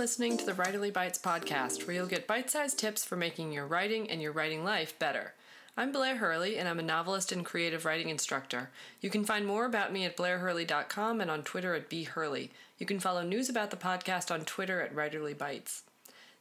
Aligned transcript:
listening 0.00 0.38
to 0.38 0.46
the 0.46 0.54
Writerly 0.54 0.90
Bites 0.90 1.18
podcast, 1.18 1.86
where 1.86 1.94
you'll 1.94 2.06
get 2.06 2.26
bite 2.26 2.48
sized 2.48 2.78
tips 2.78 3.04
for 3.04 3.16
making 3.16 3.52
your 3.52 3.66
writing 3.66 4.08
and 4.08 4.22
your 4.22 4.32
writing 4.32 4.64
life 4.64 4.98
better. 4.98 5.34
I'm 5.76 5.92
Blair 5.92 6.16
Hurley, 6.16 6.56
and 6.56 6.66
I'm 6.66 6.78
a 6.78 6.82
novelist 6.82 7.32
and 7.32 7.44
creative 7.44 7.84
writing 7.84 8.08
instructor. 8.08 8.70
You 9.02 9.10
can 9.10 9.26
find 9.26 9.46
more 9.46 9.66
about 9.66 9.92
me 9.92 10.06
at 10.06 10.16
blairhurley.com 10.16 11.20
and 11.20 11.30
on 11.30 11.42
Twitter 11.42 11.74
at 11.74 11.90
bhurley. 11.90 12.48
You 12.78 12.86
can 12.86 12.98
follow 12.98 13.22
news 13.22 13.50
about 13.50 13.70
the 13.70 13.76
podcast 13.76 14.30
on 14.30 14.46
Twitter 14.46 14.80
at 14.80 14.94
Writerly 14.94 15.36
Bites. 15.36 15.82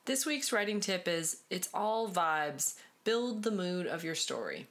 This 0.05 0.25
week's 0.25 0.53
writing 0.53 0.79
tip 0.79 1.05
is 1.05 1.41
It's 1.49 1.67
all 1.73 2.07
vibes. 2.07 2.75
Build 3.03 3.43
the 3.43 3.51
mood 3.51 3.87
of 3.87 4.05
your 4.05 4.15
story. 4.15 4.67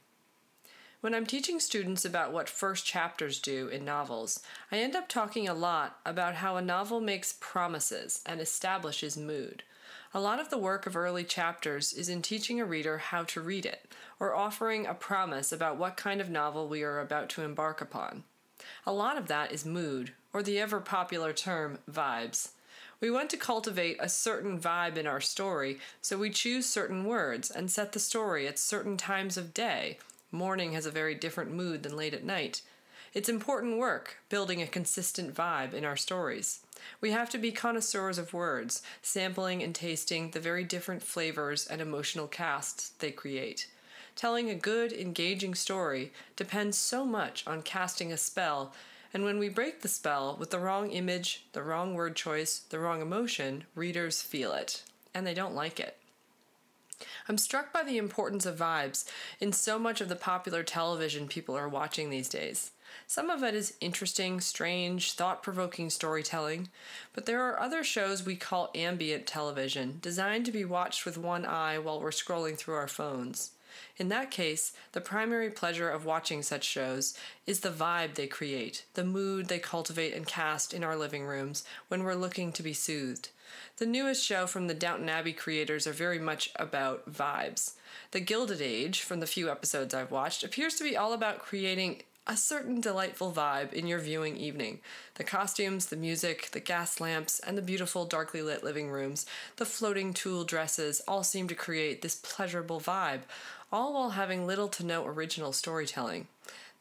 When 1.01 1.15
I'm 1.15 1.25
teaching 1.25 1.61
students 1.61 2.03
about 2.03 2.33
what 2.33 2.49
first 2.49 2.85
chapters 2.85 3.39
do 3.39 3.69
in 3.69 3.85
novels, 3.85 4.41
I 4.69 4.79
end 4.79 4.97
up 4.97 5.07
talking 5.07 5.47
a 5.47 5.53
lot 5.53 5.97
about 6.05 6.35
how 6.35 6.57
a 6.57 6.61
novel 6.61 6.99
makes 6.99 7.37
promises 7.39 8.21
and 8.25 8.41
establishes 8.41 9.15
mood. 9.15 9.63
A 10.13 10.19
lot 10.19 10.41
of 10.41 10.49
the 10.49 10.57
work 10.57 10.85
of 10.85 10.97
early 10.97 11.23
chapters 11.23 11.93
is 11.93 12.09
in 12.09 12.21
teaching 12.21 12.59
a 12.59 12.65
reader 12.65 12.97
how 12.97 13.23
to 13.23 13.39
read 13.39 13.65
it, 13.65 13.93
or 14.19 14.35
offering 14.35 14.85
a 14.85 14.93
promise 14.93 15.53
about 15.53 15.77
what 15.77 15.95
kind 15.95 16.19
of 16.19 16.29
novel 16.29 16.67
we 16.67 16.83
are 16.83 16.99
about 16.99 17.29
to 17.29 17.43
embark 17.43 17.79
upon. 17.79 18.25
A 18.85 18.91
lot 18.91 19.17
of 19.17 19.27
that 19.27 19.53
is 19.53 19.65
mood, 19.65 20.11
or 20.33 20.43
the 20.43 20.59
ever 20.59 20.81
popular 20.81 21.31
term 21.31 21.79
vibes. 21.89 22.49
We 22.99 23.09
want 23.09 23.29
to 23.29 23.37
cultivate 23.37 23.95
a 24.01 24.09
certain 24.09 24.59
vibe 24.59 24.97
in 24.97 25.07
our 25.07 25.21
story, 25.21 25.79
so 26.01 26.17
we 26.17 26.29
choose 26.29 26.65
certain 26.65 27.05
words 27.05 27.49
and 27.49 27.71
set 27.71 27.93
the 27.93 27.99
story 27.99 28.49
at 28.49 28.59
certain 28.59 28.97
times 28.97 29.37
of 29.37 29.53
day 29.53 29.97
Morning 30.31 30.73
has 30.73 30.85
a 30.85 30.91
very 30.91 31.15
different 31.15 31.51
mood 31.51 31.81
than 31.81 31.97
late 31.97 32.13
at 32.13 32.23
night. 32.23 32.61
It's 33.15 33.29
important 33.29 33.79
work, 33.79 34.17
building 34.29 34.61
a 34.61 34.67
consistent 34.67 35.33
vibe 35.33 35.73
in 35.73 35.83
our 35.83 35.97
stories. 35.97 36.59
We 37.01 37.09
have 37.09 37.31
to 37.31 37.39
be 37.39 37.51
connoisseurs 37.51 38.19
of 38.19 38.31
words, 38.31 38.83
sampling 39.01 39.63
and 39.63 39.73
tasting 39.73 40.29
the 40.29 40.39
very 40.39 40.63
different 40.63 41.01
flavors 41.01 41.65
and 41.65 41.81
emotional 41.81 42.27
casts 42.27 42.89
they 42.99 43.09
create. 43.09 43.67
Telling 44.15 44.51
a 44.51 44.55
good, 44.55 44.93
engaging 44.93 45.55
story 45.55 46.13
depends 46.35 46.77
so 46.77 47.05
much 47.05 47.47
on 47.47 47.63
casting 47.63 48.11
a 48.11 48.17
spell, 48.17 48.73
and 49.11 49.23
when 49.23 49.39
we 49.39 49.49
break 49.49 49.81
the 49.81 49.87
spell 49.87 50.37
with 50.39 50.51
the 50.51 50.59
wrong 50.59 50.91
image, 50.91 51.45
the 51.53 51.63
wrong 51.63 51.95
word 51.95 52.15
choice, 52.15 52.59
the 52.69 52.77
wrong 52.77 53.01
emotion, 53.01 53.63
readers 53.73 54.21
feel 54.21 54.51
it, 54.51 54.83
and 55.15 55.25
they 55.25 55.33
don't 55.33 55.55
like 55.55 55.79
it. 55.79 55.98
I'm 57.27 57.37
struck 57.37 57.71
by 57.71 57.83
the 57.83 57.97
importance 57.97 58.45
of 58.45 58.57
vibes 58.57 59.05
in 59.39 59.53
so 59.53 59.79
much 59.79 60.01
of 60.01 60.09
the 60.09 60.15
popular 60.15 60.63
television 60.63 61.27
people 61.27 61.55
are 61.55 61.69
watching 61.69 62.09
these 62.09 62.29
days. 62.29 62.71
Some 63.07 63.29
of 63.29 63.43
it 63.43 63.53
is 63.53 63.75
interesting, 63.81 64.41
strange, 64.41 65.13
thought 65.13 65.43
provoking 65.43 65.89
storytelling, 65.89 66.69
but 67.13 67.25
there 67.25 67.43
are 67.43 67.59
other 67.59 67.83
shows 67.83 68.25
we 68.25 68.35
call 68.35 68.71
ambient 68.73 69.27
television, 69.27 69.99
designed 70.01 70.45
to 70.45 70.51
be 70.51 70.65
watched 70.65 71.05
with 71.05 71.17
one 71.17 71.45
eye 71.45 71.77
while 71.77 72.01
we're 72.01 72.09
scrolling 72.09 72.57
through 72.57 72.75
our 72.75 72.87
phones. 72.87 73.51
In 73.97 74.09
that 74.09 74.31
case, 74.31 74.73
the 74.91 75.01
primary 75.01 75.49
pleasure 75.49 75.89
of 75.89 76.05
watching 76.05 76.41
such 76.41 76.63
shows 76.63 77.17
is 77.45 77.59
the 77.59 77.69
vibe 77.69 78.15
they 78.15 78.27
create, 78.27 78.85
the 78.93 79.03
mood 79.03 79.47
they 79.47 79.59
cultivate 79.59 80.13
and 80.13 80.25
cast 80.25 80.73
in 80.73 80.83
our 80.83 80.95
living 80.95 81.25
rooms 81.25 81.63
when 81.87 82.03
we're 82.03 82.15
looking 82.15 82.51
to 82.53 82.63
be 82.63 82.73
soothed. 82.73 83.29
The 83.77 83.85
newest 83.85 84.23
show 84.23 84.45
from 84.45 84.67
the 84.67 84.73
Downton 84.73 85.09
Abbey 85.09 85.33
creators 85.33 85.87
are 85.87 85.93
very 85.93 86.19
much 86.19 86.51
about 86.55 87.11
vibes. 87.11 87.73
The 88.11 88.19
Gilded 88.19 88.61
Age, 88.61 89.01
from 89.01 89.19
the 89.19 89.27
few 89.27 89.49
episodes 89.49 89.93
I've 89.93 90.11
watched, 90.11 90.43
appears 90.43 90.75
to 90.75 90.83
be 90.83 90.97
all 90.97 91.13
about 91.13 91.39
creating 91.39 92.03
a 92.29 92.37
certain 92.37 92.79
delightful 92.79 93.31
vibe 93.31 93.73
in 93.73 93.87
your 93.87 93.97
viewing 93.97 94.37
evening. 94.37 94.79
The 95.15 95.23
costumes, 95.23 95.87
the 95.87 95.95
music, 95.95 96.51
the 96.51 96.59
gas 96.59 97.01
lamps, 97.01 97.39
and 97.39 97.57
the 97.57 97.61
beautiful 97.63 98.05
darkly 98.05 98.43
lit 98.43 98.63
living 98.63 98.91
rooms, 98.91 99.25
the 99.55 99.65
floating 99.65 100.13
tulle 100.13 100.43
dresses 100.43 101.01
all 101.07 101.23
seem 101.23 101.47
to 101.47 101.55
create 101.55 102.03
this 102.03 102.13
pleasurable 102.21 102.79
vibe, 102.79 103.21
all 103.71 103.95
while 103.95 104.11
having 104.11 104.45
little 104.45 104.67
to 104.67 104.85
no 104.85 105.07
original 105.07 105.51
storytelling. 105.51 106.27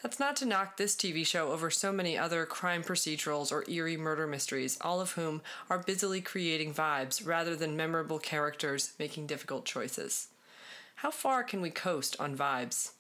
That's 0.02 0.20
not 0.20 0.36
to 0.36 0.44
knock 0.44 0.76
this 0.76 0.94
TV 0.94 1.26
show 1.26 1.50
over 1.50 1.70
so 1.70 1.92
many 1.92 2.18
other 2.18 2.44
crime 2.44 2.82
procedurals 2.82 3.50
or 3.50 3.68
eerie 3.70 3.96
murder 3.96 4.26
mysteries, 4.26 4.76
all 4.82 5.00
of 5.00 5.12
whom 5.12 5.40
are 5.70 5.78
busily 5.78 6.20
creating 6.20 6.74
vibes 6.74 7.26
rather 7.26 7.56
than 7.56 7.74
memorable 7.74 8.18
characters 8.18 8.92
making 8.98 9.26
difficult 9.26 9.64
choices. 9.64 10.28
How 10.96 11.10
far 11.10 11.42
can 11.42 11.62
we 11.62 11.70
coast 11.70 12.16
on 12.20 12.36
vibes? 12.36 12.90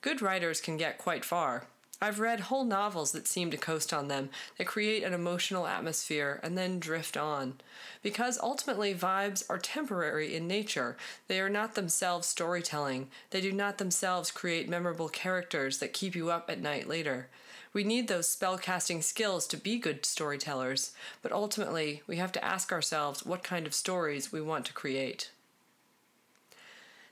Good 0.00 0.22
writers 0.22 0.62
can 0.62 0.78
get 0.78 0.96
quite 0.96 1.22
far. 1.22 1.66
I've 2.00 2.20
read 2.20 2.40
whole 2.40 2.64
novels 2.64 3.10
that 3.12 3.26
seem 3.26 3.50
to 3.50 3.56
coast 3.56 3.92
on 3.92 4.06
them, 4.06 4.30
that 4.56 4.68
create 4.68 5.02
an 5.02 5.12
emotional 5.12 5.66
atmosphere 5.66 6.38
and 6.44 6.56
then 6.56 6.78
drift 6.78 7.16
on. 7.16 7.54
Because 8.02 8.38
ultimately, 8.40 8.94
vibes 8.94 9.42
are 9.50 9.58
temporary 9.58 10.36
in 10.36 10.46
nature. 10.46 10.96
They 11.26 11.40
are 11.40 11.48
not 11.48 11.74
themselves 11.74 12.28
storytelling. 12.28 13.08
They 13.30 13.40
do 13.40 13.50
not 13.50 13.78
themselves 13.78 14.30
create 14.30 14.68
memorable 14.68 15.08
characters 15.08 15.78
that 15.78 15.92
keep 15.92 16.14
you 16.14 16.30
up 16.30 16.48
at 16.48 16.62
night 16.62 16.88
later. 16.88 17.28
We 17.72 17.82
need 17.82 18.06
those 18.06 18.34
spellcasting 18.34 19.02
skills 19.02 19.46
to 19.48 19.56
be 19.56 19.78
good 19.78 20.06
storytellers, 20.06 20.92
but 21.20 21.32
ultimately, 21.32 22.02
we 22.06 22.16
have 22.16 22.32
to 22.32 22.44
ask 22.44 22.72
ourselves 22.72 23.26
what 23.26 23.42
kind 23.42 23.66
of 23.66 23.74
stories 23.74 24.32
we 24.32 24.40
want 24.40 24.64
to 24.66 24.72
create. 24.72 25.30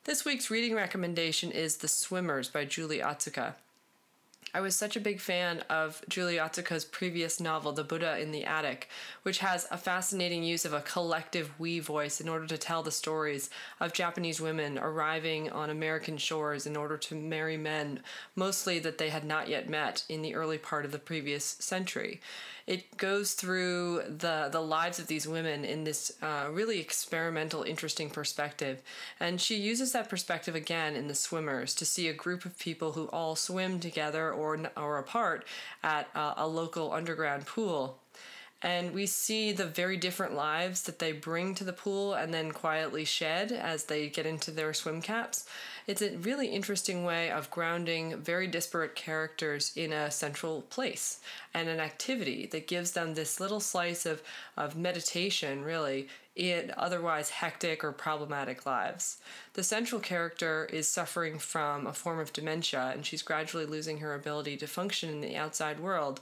This 0.05 0.25
week's 0.25 0.51
reading 0.51 0.77
recommendation 0.77 1.51
is 1.51 1.79
The 1.79 1.89
Swimmers 1.89 2.49
by 2.49 2.65
Julie 2.65 3.01
Otsuka. 3.01 3.55
I 4.56 4.61
was 4.61 4.75
such 4.75 4.97
a 4.97 5.00
big 5.00 5.21
fan 5.21 5.62
of 5.69 6.03
Julie 6.09 6.41
previous 6.91 7.41
novel, 7.41 7.72
The 7.72 7.84
Buddha 7.84 8.19
in 8.19 8.31
the 8.31 8.47
Attic, 8.47 8.89
which 9.22 9.41
has 9.41 9.69
a 9.71 9.77
fascinating 9.77 10.43
use 10.43 10.65
of 10.65 10.72
a 10.72 10.81
collective 10.81 11.50
we 11.59 11.78
voice 11.78 12.22
in 12.22 12.28
order 12.31 12.47
to 12.47 12.56
tell 12.56 12.83
the 12.83 12.91
stories 12.91 13.50
of 13.81 13.93
Japanese 13.93 14.41
women 14.41 14.78
arriving 14.78 15.50
on 15.50 15.69
American 15.69 16.16
shores 16.16 16.66
in 16.66 16.75
order 16.75 16.97
to 16.97 17.15
marry 17.15 17.59
men, 17.59 18.00
mostly 18.34 18.78
that 18.78 18.97
they 18.97 19.11
had 19.11 19.27
not 19.27 19.47
yet 19.47 19.69
met 19.69 20.05
in 20.09 20.22
the 20.22 20.34
early 20.34 20.56
part 20.56 20.87
of 20.87 20.93
the 20.93 20.99
previous 20.99 21.45
century. 21.45 22.22
It 22.66 22.97
goes 22.97 23.34
through 23.34 24.03
the 24.09 24.49
the 24.50 24.61
lives 24.61 24.99
of 24.99 25.06
these 25.06 25.28
women 25.28 25.65
in 25.65 25.84
this 25.84 26.12
uh, 26.21 26.49
really 26.50 26.81
experimental, 26.81 27.62
interesting 27.62 28.11
perspective, 28.11 28.83
and 29.21 29.41
she 29.41 29.55
uses 29.55 29.93
that 29.93 30.09
perspective 30.09 30.56
again 30.56 30.97
in 30.97 31.06
the 31.06 31.15
swimmers 31.15 31.77
to 31.77 31.84
see 31.84 32.09
a 32.09 32.12
group 32.12 32.45
of 32.45 32.59
people 32.59 32.93
who 32.93 33.06
all 33.12 33.37
swim 33.37 33.78
together 33.78 34.33
or 34.33 34.46
or 34.77 34.99
apart 34.99 35.45
at 35.83 36.09
a 36.15 36.47
local 36.47 36.93
underground 36.93 37.47
pool 37.47 37.99
and 38.62 38.94
we 38.94 39.06
see 39.06 39.53
the 39.53 39.67
very 39.67 39.99
different 39.99 40.34
lives 40.34 40.83
that 40.84 40.99
they 40.99 41.12
bring 41.12 41.55
to 41.55 41.65
the 41.65 41.72
pool 41.75 42.15
and 42.15 42.33
then 42.33 42.53
quietly 42.53 43.05
shed 43.05 43.53
as 43.53 43.84
they 43.84 44.09
get 44.09 44.25
into 44.25 44.50
their 44.50 44.72
swim 44.72 45.03
caps. 45.03 45.47
It's 45.87 46.00
a 46.00 46.17
really 46.17 46.49
interesting 46.49 47.05
way 47.05 47.31
of 47.31 47.50
grounding 47.50 48.16
very 48.16 48.47
disparate 48.47 48.95
characters 48.95 49.72
in 49.77 49.93
a 49.93 50.11
central 50.11 50.62
place 50.62 51.21
and 51.53 51.69
an 51.69 51.81
activity 51.81 52.47
that 52.47 52.66
gives 52.66 52.93
them 52.93 53.15
this 53.15 53.39
little 53.41 53.61
slice 53.61 54.06
of, 54.06 54.22
of 54.56 54.75
meditation, 54.75 55.62
really, 55.62 56.09
in 56.34 56.72
otherwise 56.77 57.31
hectic 57.31 57.84
or 57.84 57.93
problematic 57.93 58.66
lives. 58.66 59.19
The 59.53 59.62
central 59.62 60.00
character 60.00 60.69
is 60.72 60.89
suffering 60.89 61.39
from 61.39 61.87
a 61.87 61.93
form 61.93 62.19
of 62.19 62.33
dementia 62.33 62.93
and 62.95 63.05
she's 63.05 63.22
gradually 63.22 63.66
losing 63.66 63.99
her 63.99 64.15
ability 64.15 64.56
to 64.59 64.66
function 64.66 65.11
in 65.11 65.21
the 65.21 65.37
outside 65.37 65.78
world 65.78 66.21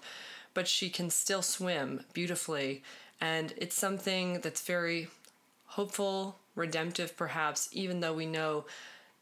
but 0.55 0.69
she 0.69 0.89
can 0.89 1.11
still 1.11 1.43
swim 1.43 2.05
beautifully. 2.13 2.83
And 3.21 3.53
it's 3.57 3.77
something 3.77 4.41
that's 4.41 4.63
very 4.63 5.09
hopeful, 5.67 6.39
redemptive, 6.55 7.17
perhaps, 7.17 7.69
even 7.73 8.01
though 8.01 8.15
we 8.15 8.27
know 8.27 8.65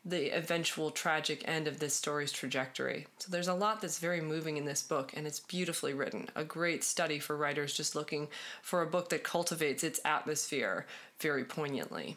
the 0.04 0.30
eventual 0.36 0.90
tragic 0.90 1.42
end 1.46 1.68
of 1.68 1.78
this 1.78 1.94
story's 1.94 2.32
trajectory. 2.32 3.06
So 3.18 3.30
there's 3.30 3.48
a 3.48 3.54
lot 3.54 3.80
that's 3.80 3.98
very 3.98 4.20
moving 4.20 4.56
in 4.56 4.64
this 4.64 4.82
book, 4.82 5.12
and 5.16 5.26
it's 5.26 5.40
beautifully 5.40 5.94
written. 5.94 6.28
A 6.34 6.44
great 6.44 6.82
study 6.82 7.20
for 7.20 7.36
writers 7.36 7.74
just 7.74 7.94
looking 7.94 8.28
for 8.62 8.82
a 8.82 8.86
book 8.86 9.10
that 9.10 9.22
cultivates 9.22 9.84
its 9.84 10.00
atmosphere 10.04 10.86
very 11.20 11.44
poignantly. 11.44 12.16